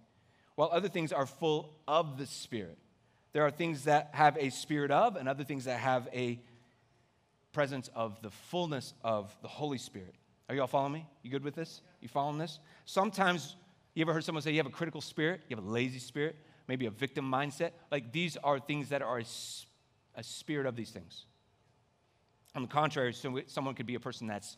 [0.55, 2.77] While other things are full of the spirit.
[3.34, 6.39] There are things that have a spirit of, and other things that have a
[7.53, 10.15] presence of the fullness of the Holy Spirit.
[10.49, 11.07] Are you all following me?
[11.23, 11.81] You good with this?
[12.01, 12.60] You following this?
[12.86, 13.55] Sometimes
[13.93, 16.36] you ever heard someone say you have a critical spirit, you have a lazy spirit,
[16.67, 17.71] maybe a victim mindset?
[17.89, 19.25] Like these are things that are a,
[20.15, 21.25] a spirit of these things.
[22.55, 23.13] On the contrary,
[23.47, 24.57] someone could be a person that's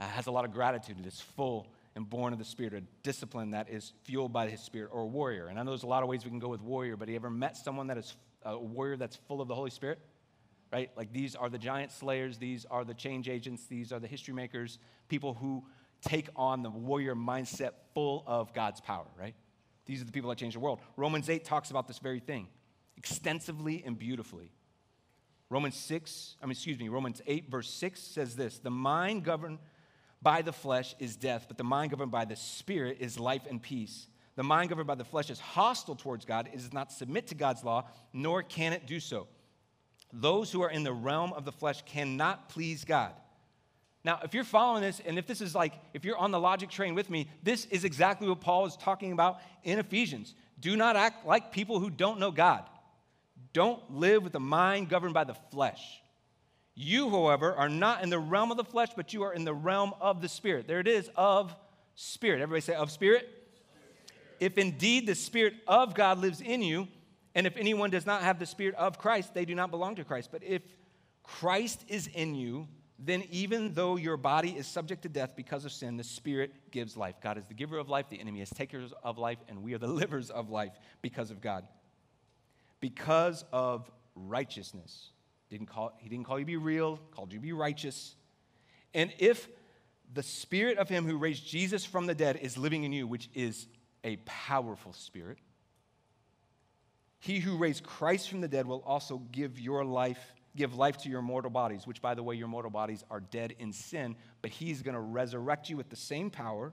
[0.00, 2.82] uh, has a lot of gratitude and is full and born of the Spirit, a
[3.02, 5.48] discipline that is fueled by His Spirit, or a warrior.
[5.48, 7.10] And I know there's a lot of ways we can go with warrior, but have
[7.10, 9.98] you ever met someone that is a warrior that's full of the Holy Spirit?
[10.72, 10.90] Right?
[10.96, 14.32] Like these are the giant slayers, these are the change agents, these are the history
[14.32, 15.64] makers, people who
[16.00, 19.34] take on the warrior mindset full of God's power, right?
[19.84, 20.80] These are the people that change the world.
[20.96, 22.48] Romans 8 talks about this very thing
[22.96, 24.52] extensively and beautifully.
[25.48, 29.58] Romans 6, I mean, excuse me, Romans 8, verse 6 says this The mind governed
[30.22, 33.62] by the flesh is death, but the mind governed by the Spirit is life and
[33.62, 34.06] peace.
[34.36, 37.34] The mind governed by the flesh is hostile towards God, it does not submit to
[37.34, 39.26] God's law, nor can it do so.
[40.12, 43.12] Those who are in the realm of the flesh cannot please God.
[44.02, 46.70] Now, if you're following this, and if this is like, if you're on the logic
[46.70, 50.34] train with me, this is exactly what Paul is talking about in Ephesians.
[50.58, 52.64] Do not act like people who don't know God.
[53.52, 56.00] Don't live with a mind governed by the flesh.
[56.74, 59.54] You, however, are not in the realm of the flesh, but you are in the
[59.54, 60.66] realm of the Spirit.
[60.66, 61.54] There it is, of
[61.94, 62.40] Spirit.
[62.40, 63.28] Everybody say, of Spirit?
[64.38, 66.88] If indeed the Spirit of God lives in you,
[67.34, 70.04] and if anyone does not have the Spirit of Christ, they do not belong to
[70.04, 70.30] Christ.
[70.32, 70.62] But if
[71.22, 72.66] Christ is in you,
[72.98, 76.96] then even though your body is subject to death because of sin, the Spirit gives
[76.96, 77.16] life.
[77.22, 79.78] God is the giver of life, the enemy is takers of life, and we are
[79.78, 81.66] the livers of life because of God.
[82.80, 85.10] Because of righteousness.
[85.50, 88.14] Didn't call, he didn't call you to be real, called you to be righteous.
[88.94, 89.48] And if
[90.12, 93.28] the spirit of him who raised Jesus from the dead is living in you, which
[93.34, 93.66] is
[94.04, 95.38] a powerful spirit,
[97.18, 101.10] he who raised Christ from the dead will also give your life, give life to
[101.10, 104.50] your mortal bodies, which by the way, your mortal bodies are dead in sin, but
[104.50, 106.72] he's going to resurrect you with the same power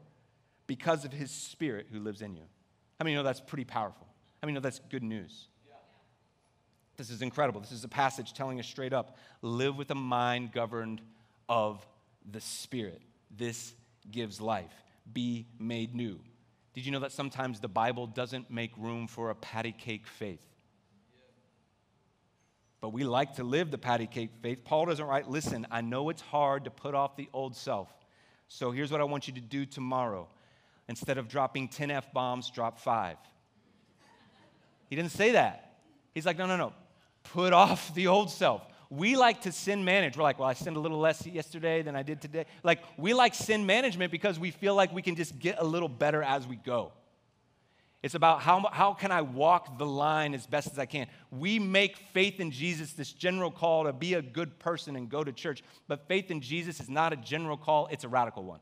[0.68, 2.44] because of his spirit who lives in you.
[3.04, 4.08] Mean, you know that's pretty powerful.
[4.42, 5.48] Mean, you know that's good news.
[6.98, 7.62] This is incredible.
[7.62, 11.00] This is a passage telling us straight up live with a mind governed
[11.48, 11.86] of
[12.30, 13.02] the Spirit.
[13.36, 13.74] This
[14.10, 14.74] gives life.
[15.14, 16.20] Be made new.
[16.74, 20.42] Did you know that sometimes the Bible doesn't make room for a patty cake faith?
[22.82, 24.64] But we like to live the patty cake faith.
[24.64, 27.92] Paul doesn't write, listen, I know it's hard to put off the old self.
[28.48, 30.28] So here's what I want you to do tomorrow.
[30.88, 33.18] Instead of dropping 10 F bombs, drop five.
[34.90, 35.80] He didn't say that.
[36.14, 36.74] He's like, no, no, no.
[37.34, 38.62] Put off the old self.
[38.90, 40.16] We like to sin manage.
[40.16, 42.46] We're like, well, I sinned a little less yesterday than I did today.
[42.64, 45.90] Like, we like sin management because we feel like we can just get a little
[45.90, 46.94] better as we go.
[48.04, 51.08] It's about how, how can I walk the line as best as I can.
[51.32, 55.24] We make faith in Jesus this general call to be a good person and go
[55.24, 58.60] to church, but faith in Jesus is not a general call, it's a radical one.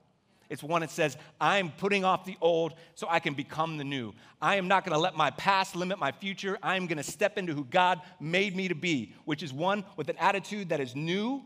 [0.49, 4.13] It's one that says, I'm putting off the old so I can become the new.
[4.41, 6.58] I am not going to let my past limit my future.
[6.62, 10.10] I'm going to step into who God made me to be, which is one with
[10.10, 11.43] an attitude that is new,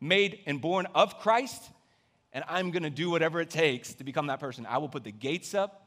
[0.00, 1.62] made and born of Christ,
[2.32, 4.66] and I'm going to do whatever it takes to become that person.
[4.66, 5.82] I will put the gates up.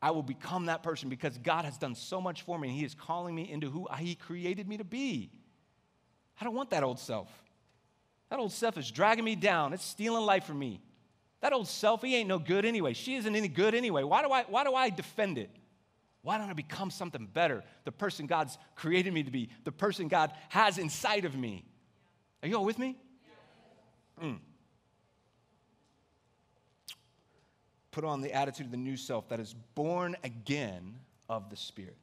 [0.00, 2.84] I will become that person because God has done so much for me and He
[2.84, 5.30] is calling me into who He created me to be.
[6.40, 7.28] I don't want that old self.
[8.30, 10.80] That old self is dragging me down, it's stealing life from me.
[11.44, 12.94] That old self, he ain't no good anyway.
[12.94, 14.02] She isn't any good anyway.
[14.02, 15.50] Why do I, why do I defend it?
[16.22, 17.62] Why don't I become something better?
[17.84, 21.66] The person God's created me to be, the person God has inside of me.
[22.42, 22.96] Are you all with me?
[24.22, 24.38] Mm.
[27.90, 30.94] Put on the attitude of the new self that is born again
[31.28, 31.98] of the Spirit.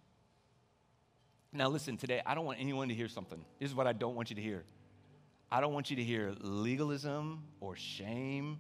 [1.52, 3.44] Now, listen, today, I don't want anyone to hear something.
[3.60, 4.66] This is what I don't want you to hear.
[5.52, 8.60] I don't want you to hear legalism or shame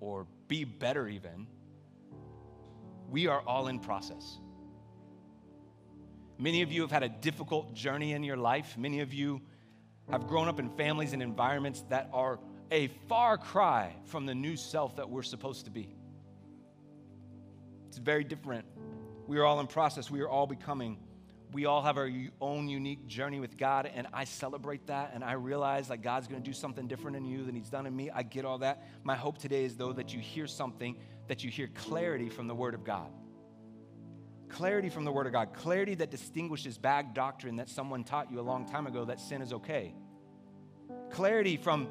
[0.00, 1.46] or be better even,
[3.10, 4.38] we are all in process.
[6.38, 8.76] Many of you have had a difficult journey in your life.
[8.76, 9.40] Many of you
[10.10, 12.38] have grown up in families and environments that are
[12.70, 15.94] a far cry from the new self that we're supposed to be.
[17.88, 18.66] It's very different.
[19.26, 20.10] We are all in process.
[20.10, 20.98] We are all becoming
[21.52, 25.12] we all have our own unique journey with God, and I celebrate that.
[25.14, 27.94] And I realize that God's to do something different in you than He's done in
[27.94, 28.10] me.
[28.10, 28.86] I get all that.
[29.04, 30.96] My hope today is, though, that you hear something,
[31.28, 33.10] that you hear clarity from the Word of God.
[34.48, 35.52] Clarity from the Word of God.
[35.54, 39.42] Clarity that distinguishes bad doctrine that someone taught you a long time ago that sin
[39.42, 39.94] is okay.
[41.10, 41.88] Clarity from,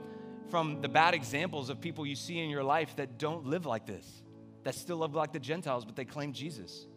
[0.49, 3.85] from the bad examples of people you see in your life that don't live like
[3.85, 4.23] this,
[4.63, 6.87] that still live like the Gentiles, but they claim Jesus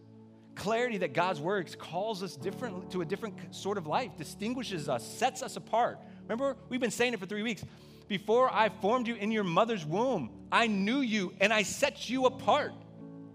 [0.59, 5.07] clarity that God's words calls us different to a different sort of life, distinguishes us,
[5.07, 5.99] sets us apart.
[6.23, 7.65] Remember, we've been saying it for three weeks.
[8.09, 12.27] Before I formed you in your mother's womb, I knew you and I set you
[12.27, 12.73] apart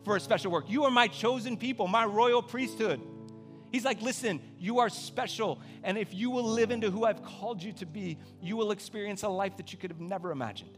[0.03, 0.69] for a special work.
[0.69, 2.99] You are my chosen people, my royal priesthood.
[3.71, 5.59] He's like, listen, you are special.
[5.83, 9.23] And if you will live into who I've called you to be, you will experience
[9.23, 10.77] a life that you could have never imagined.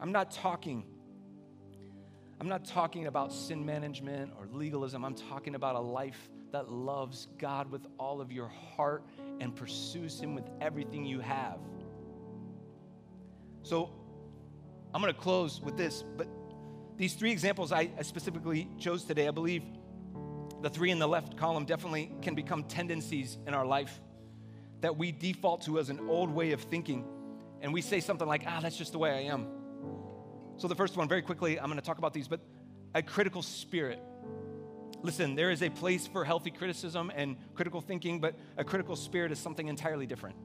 [0.00, 0.84] I'm not talking
[2.40, 5.04] I'm not talking about sin management or legalism.
[5.04, 9.04] I'm talking about a life that loves God with all of your heart
[9.40, 11.58] and pursues Him with everything you have.
[13.62, 13.90] So
[14.94, 16.28] I'm going to close with this, but
[16.96, 19.62] these three examples I, specifically chose today, I believe
[20.62, 24.00] the three in the left column definitely can become tendencies in our life
[24.80, 27.04] that we default to as an old way of thinking.
[27.60, 29.48] And we say something like, ah, that's just the way I am.
[30.58, 32.40] So, the first one, very quickly, I'm going to talk about these, but
[32.94, 34.00] a critical spirit.
[35.02, 39.30] Listen, there is a place for healthy criticism and critical thinking, but a critical spirit
[39.32, 40.36] is something entirely different.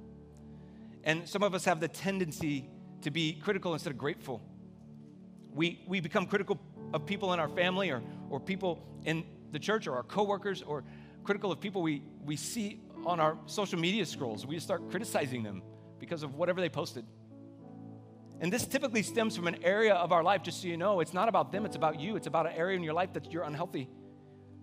[1.06, 2.70] And some of us have the tendency
[3.04, 4.42] to be critical instead of grateful.
[5.54, 6.60] We, we become critical
[6.94, 10.84] of people in our family or, or people in the church or our coworkers or
[11.24, 14.46] critical of people we, we see on our social media scrolls.
[14.46, 15.64] We start criticizing them
[16.00, 17.06] because of whatever they posted.
[18.42, 21.14] And this typically stems from an area of our life, just so you know, it's
[21.14, 22.16] not about them, it's about you.
[22.16, 23.88] It's about an area in your life that you're unhealthy.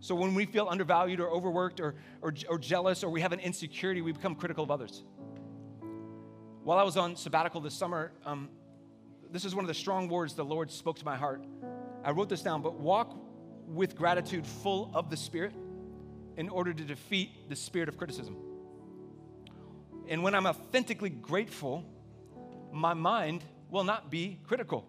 [0.00, 3.38] So when we feel undervalued or overworked or, or, or jealous or we have an
[3.38, 5.04] insecurity, we become critical of others.
[6.64, 8.48] While I was on sabbatical this summer, um,
[9.30, 11.44] this is one of the strong words the Lord spoke to my heart.
[12.04, 13.16] I wrote this down, but walk
[13.66, 15.54] with gratitude full of the Spirit
[16.36, 18.36] in order to defeat the spirit of criticism.
[20.08, 21.84] And when I'm authentically grateful,
[22.72, 24.87] my mind will not be critical.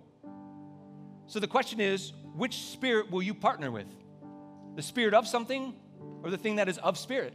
[1.28, 3.88] So the question is which spirit will you partner with?
[4.76, 5.76] The spirit of something
[6.24, 7.34] or the thing that is of spirit?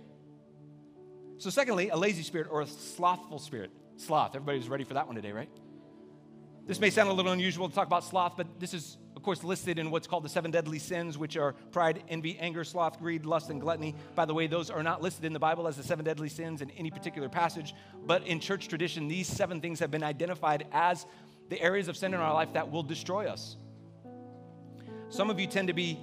[1.39, 3.71] So, secondly, a lazy spirit or a slothful spirit.
[3.97, 4.35] Sloth.
[4.35, 5.49] Everybody's ready for that one today, right?
[6.67, 9.45] This may sound a little unusual to talk about sloth, but this is, of course,
[9.45, 13.27] listed in what's called the seven deadly sins, which are pride, envy, anger, sloth, greed,
[13.27, 13.95] lust, and gluttony.
[14.15, 16.63] By the way, those are not listed in the Bible as the seven deadly sins
[16.63, 17.75] in any particular passage,
[18.07, 21.05] but in church tradition, these seven things have been identified as
[21.49, 23.57] the areas of sin in our life that will destroy us.
[25.09, 25.99] Some of you tend to be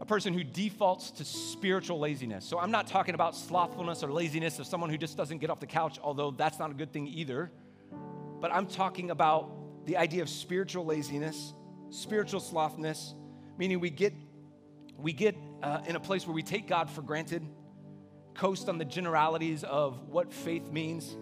[0.00, 2.44] a person who defaults to spiritual laziness.
[2.44, 5.60] So I'm not talking about slothfulness or laziness of someone who just doesn't get off
[5.60, 7.50] the couch, although that's not a good thing either
[8.44, 11.54] but I'm talking about the idea of spiritual laziness,
[11.88, 13.14] spiritual slothness,
[13.56, 14.12] meaning we get
[14.98, 17.42] we get uh, in a place where we take God for granted,
[18.34, 21.16] coast on the generalities of what faith means.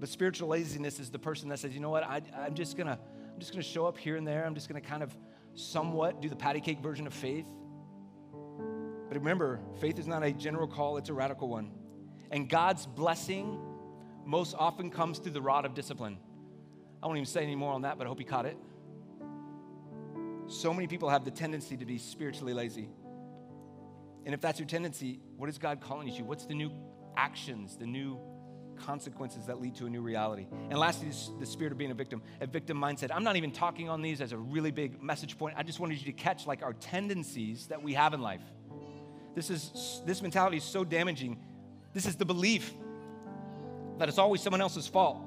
[0.00, 2.98] But spiritual laziness is the person that says, you know what, I, I'm just gonna
[3.32, 4.44] I'm just gonna show up here and there.
[4.44, 5.16] I'm just gonna kind of
[5.54, 7.46] somewhat do the patty cake version of faith.
[9.08, 11.70] But remember, faith is not a general call, it's a radical one.
[12.30, 13.58] And God's blessing
[14.24, 16.18] most often comes through the rod of discipline.
[17.02, 18.56] I won't even say any more on that, but I hope you caught it.
[20.46, 22.88] So many people have the tendency to be spiritually lazy.
[24.26, 26.24] And if that's your tendency, what is God calling you to?
[26.24, 26.70] What's the new
[27.16, 28.18] actions, the new
[28.84, 30.46] consequences that lead to a new reality?
[30.70, 33.10] And lastly, the spirit of being a victim, a victim mindset.
[33.12, 35.56] I'm not even talking on these as a really big message point.
[35.58, 38.42] I just wanted you to catch like our tendencies that we have in life.
[39.34, 41.38] This is this mentality is so damaging.
[41.92, 42.72] This is the belief
[43.98, 45.18] that it's always someone else's fault.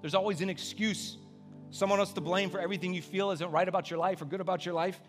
[0.00, 1.16] There's always an excuse,
[1.70, 4.40] someone else to blame for everything you feel isn't right about your life or good
[4.40, 5.00] about your life.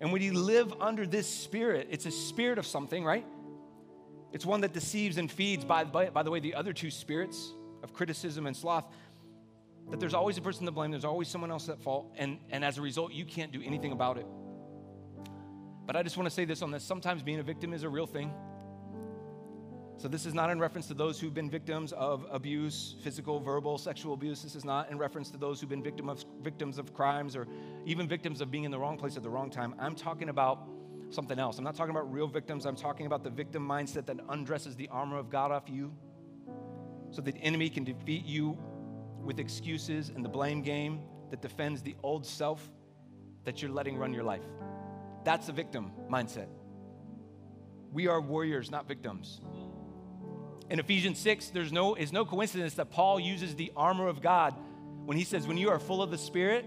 [0.00, 3.24] And when you live under this spirit, it's a spirit of something, right?
[4.34, 7.54] It's one that deceives and feeds, by, by, by the way, the other two spirits
[7.84, 8.84] of criticism and sloth.
[9.90, 12.64] That there's always a person to blame, there's always someone else at fault, and, and
[12.64, 14.26] as a result, you can't do anything about it.
[15.86, 17.88] But I just want to say this on this sometimes being a victim is a
[17.88, 18.32] real thing.
[19.98, 23.78] So, this is not in reference to those who've been victims of abuse, physical, verbal,
[23.78, 24.42] sexual abuse.
[24.42, 27.46] This is not in reference to those who've been victim of, victims of crimes or
[27.86, 29.76] even victims of being in the wrong place at the wrong time.
[29.78, 30.66] I'm talking about
[31.14, 31.58] something else.
[31.58, 32.66] I'm not talking about real victims.
[32.66, 35.92] I'm talking about the victim mindset that undresses the armor of God off you
[37.10, 38.58] so the enemy can defeat you
[39.22, 41.00] with excuses and the blame game
[41.30, 42.68] that defends the old self
[43.44, 44.42] that you're letting run your life.
[45.24, 46.48] That's the victim mindset.
[47.92, 49.40] We are warriors, not victims.
[50.70, 54.54] In Ephesians 6, there's no, it's no coincidence that Paul uses the armor of God
[55.04, 56.66] when he says, When you are full of the Spirit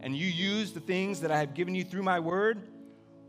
[0.00, 2.62] and you use the things that I have given you through my word,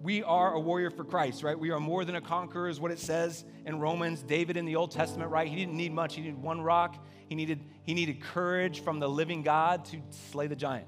[0.02, 1.58] we are a warrior for Christ, right?
[1.58, 4.22] We are more than a conqueror, is what it says in Romans.
[4.22, 5.48] David in the Old Testament, right?
[5.48, 6.16] He didn't need much.
[6.16, 7.04] He needed one rock.
[7.28, 10.88] He needed, he needed courage from the living God to slay the giant,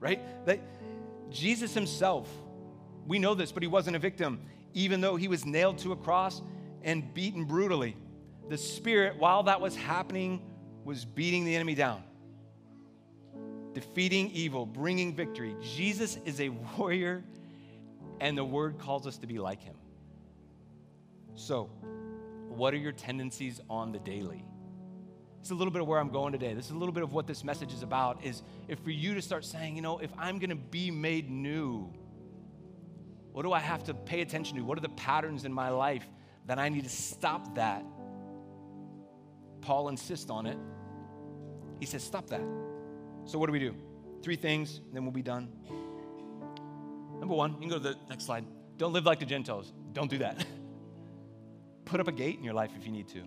[0.00, 0.20] right?
[0.46, 0.60] That
[1.30, 2.28] Jesus himself,
[3.06, 4.40] we know this, but he wasn't a victim,
[4.74, 6.42] even though he was nailed to a cross
[6.82, 7.96] and beaten brutally
[8.48, 10.40] the Spirit, while that was happening,
[10.84, 12.02] was beating the enemy down,
[13.72, 15.56] defeating evil, bringing victory.
[15.60, 17.24] Jesus is a warrior,
[18.20, 19.76] and the Word calls us to be like him.
[21.34, 21.64] So,
[22.48, 24.44] what are your tendencies on the daily?
[25.40, 26.54] It's a little bit of where I'm going today.
[26.54, 29.14] This is a little bit of what this message is about is if for you
[29.14, 31.92] to start saying, you know, if I'm going to be made new,
[33.32, 34.64] what do I have to pay attention to?
[34.64, 36.06] What are the patterns in my life
[36.46, 37.84] that I need to stop that
[39.66, 40.56] Paul insists on it.
[41.80, 42.42] He says, Stop that.
[43.24, 43.74] So, what do we do?
[44.22, 45.48] Three things, then we'll be done.
[47.18, 48.44] Number one, you can go to the next slide.
[48.76, 49.72] Don't live like the Gentiles.
[49.92, 50.44] Don't do that.
[51.84, 53.22] Put up a gate in your life if you need to.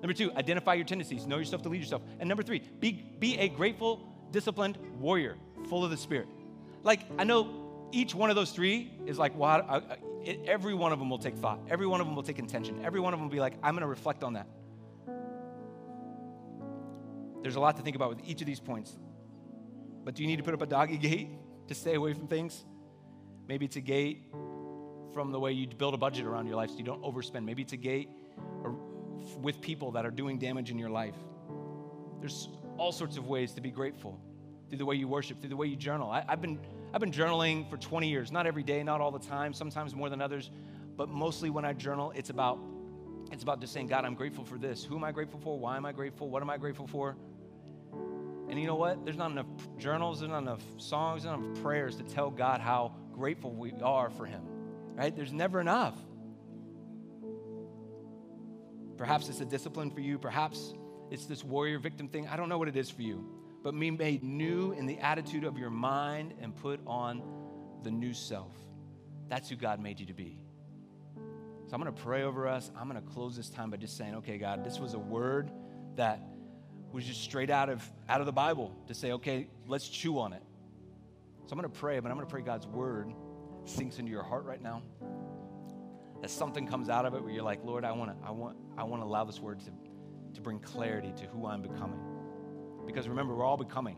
[0.00, 1.26] Number two, identify your tendencies.
[1.26, 2.02] Know yourself to lead yourself.
[2.18, 4.00] And number three, be, be a grateful,
[4.32, 5.36] disciplined warrior,
[5.68, 6.26] full of the Spirit.
[6.82, 10.92] Like, I know each one of those three is like, well, I, I, every one
[10.92, 11.60] of them will take thought.
[11.70, 12.84] Every one of them will take intention.
[12.84, 14.48] Every one of them will be like, I'm going to reflect on that.
[17.42, 18.96] There's a lot to think about with each of these points.
[20.04, 21.28] But do you need to put up a doggy gate
[21.68, 22.64] to stay away from things?
[23.48, 24.24] Maybe it's a gate
[25.12, 27.44] from the way you build a budget around your life so you don't overspend.
[27.44, 28.08] Maybe it's a gate
[29.40, 31.14] with people that are doing damage in your life.
[32.20, 34.18] There's all sorts of ways to be grateful
[34.68, 36.10] through the way you worship, through the way you journal.
[36.10, 36.58] I, have been,
[36.94, 40.08] I've been journaling for 20 years, not every day, not all the time, sometimes more
[40.08, 40.50] than others,
[40.96, 42.58] but mostly when I journal, it's about,
[43.30, 44.84] it's about just saying, God, I'm grateful for this.
[44.84, 45.58] Who am I grateful for?
[45.58, 46.30] Why am I grateful?
[46.30, 47.16] What am I grateful for?
[48.48, 49.04] And you know what?
[49.04, 49.46] There's not enough
[49.78, 53.72] journals, there's not enough songs, there's not enough prayers to tell God how grateful we
[53.82, 54.42] are for Him,
[54.94, 55.14] right?
[55.14, 55.96] There's never enough.
[58.96, 60.18] Perhaps it's a discipline for you.
[60.18, 60.74] Perhaps
[61.10, 62.28] it's this warrior victim thing.
[62.28, 63.26] I don't know what it is for you.
[63.62, 67.22] But be made new in the attitude of your mind and put on
[67.82, 68.52] the new self.
[69.28, 70.38] That's who God made you to be.
[71.14, 72.70] So I'm going to pray over us.
[72.76, 75.50] I'm going to close this time by just saying, okay, God, this was a word
[75.96, 76.20] that
[76.92, 80.32] was just straight out of, out of the Bible to say, okay, let's chew on
[80.32, 80.42] it.
[81.46, 83.12] So I'm going to pray, but I'm going to pray God's word
[83.64, 84.82] sinks into your heart right now.
[86.20, 88.56] That something comes out of it where you're like, Lord, I want to, I want,
[88.78, 89.72] I want to allow this word to,
[90.34, 92.00] to bring clarity to who I'm becoming.
[92.86, 93.96] Because remember, we're all becoming.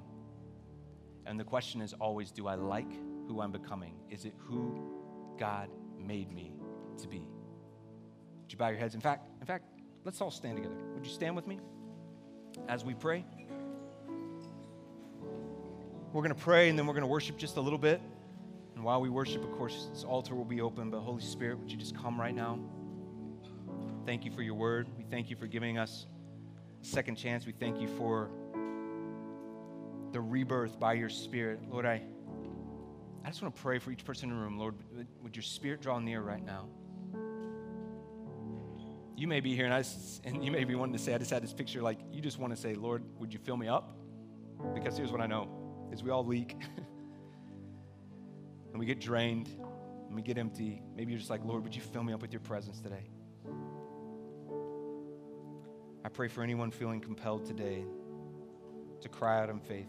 [1.27, 2.91] And the question is always, do I like
[3.27, 3.95] who I'm becoming?
[4.11, 5.69] Is it who God
[5.99, 6.55] made me
[6.99, 7.27] to be?
[8.43, 8.95] Would you bow your heads?
[8.95, 9.65] In fact, in fact,
[10.05, 10.77] let's all stand together.
[10.95, 11.61] Would you stand with me
[12.69, 13.25] as we pray?
[16.15, 18.01] We're going to pray and then we're going to worship just a little bit.
[18.77, 20.89] And while we worship, of course, this altar will be open.
[20.89, 22.61] But Holy Spirit, would you just come right now?
[24.07, 24.87] Thank you for your word.
[24.97, 26.07] We thank you for giving us
[26.81, 27.47] a second chance.
[27.47, 28.31] We thank you for
[30.13, 31.59] the rebirth by your Spirit.
[31.69, 32.01] Lord, I,
[33.25, 34.57] I just want to pray for each person in the room.
[34.57, 34.77] Lord,
[35.21, 36.69] would your Spirit draw near right now?
[39.17, 39.83] You may be here, and, I,
[40.23, 42.39] and you may be wanting to say, I just had this picture like you just
[42.39, 43.97] want to say, Lord, would you fill me up?
[44.75, 45.64] Because here's what I know
[45.95, 46.57] is we all leak.
[48.71, 49.49] and we get drained
[50.07, 50.83] and we get empty.
[50.97, 53.09] Maybe you're just like, Lord, would you fill me up with your presence today?
[56.05, 57.85] I pray for anyone feeling compelled today
[59.01, 59.89] to cry out in faith.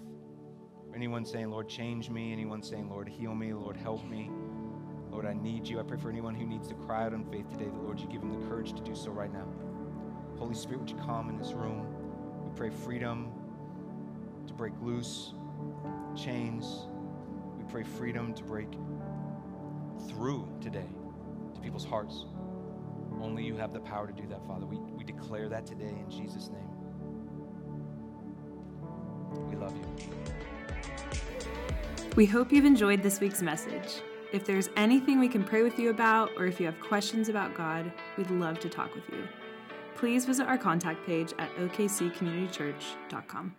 [0.96, 2.32] Anyone saying, Lord, change me.
[2.32, 3.52] Anyone saying, Lord, heal me.
[3.52, 4.30] Lord, help me.
[5.10, 5.80] Lord, I need you.
[5.80, 8.08] I pray for anyone who needs to cry out in faith today that, Lord, you
[8.08, 9.48] give them the courage to do so right now.
[10.38, 11.86] Holy Spirit, would you come in this room?
[12.46, 13.32] We pray freedom
[14.48, 15.34] to break loose,
[16.16, 16.88] chains.
[17.58, 18.72] We pray freedom to break
[20.08, 20.90] through today
[21.54, 22.26] to people's hearts.
[23.22, 24.66] Only you have the power to do that, Father.
[24.66, 26.70] We, we declare that today in Jesus' name.
[29.50, 29.84] We love you.
[32.16, 34.02] We hope you've enjoyed this week's message.
[34.32, 37.56] If there's anything we can pray with you about, or if you have questions about
[37.56, 39.28] God, we'd love to talk with you.
[39.96, 43.56] Please visit our contact page at okccommunitychurch.com.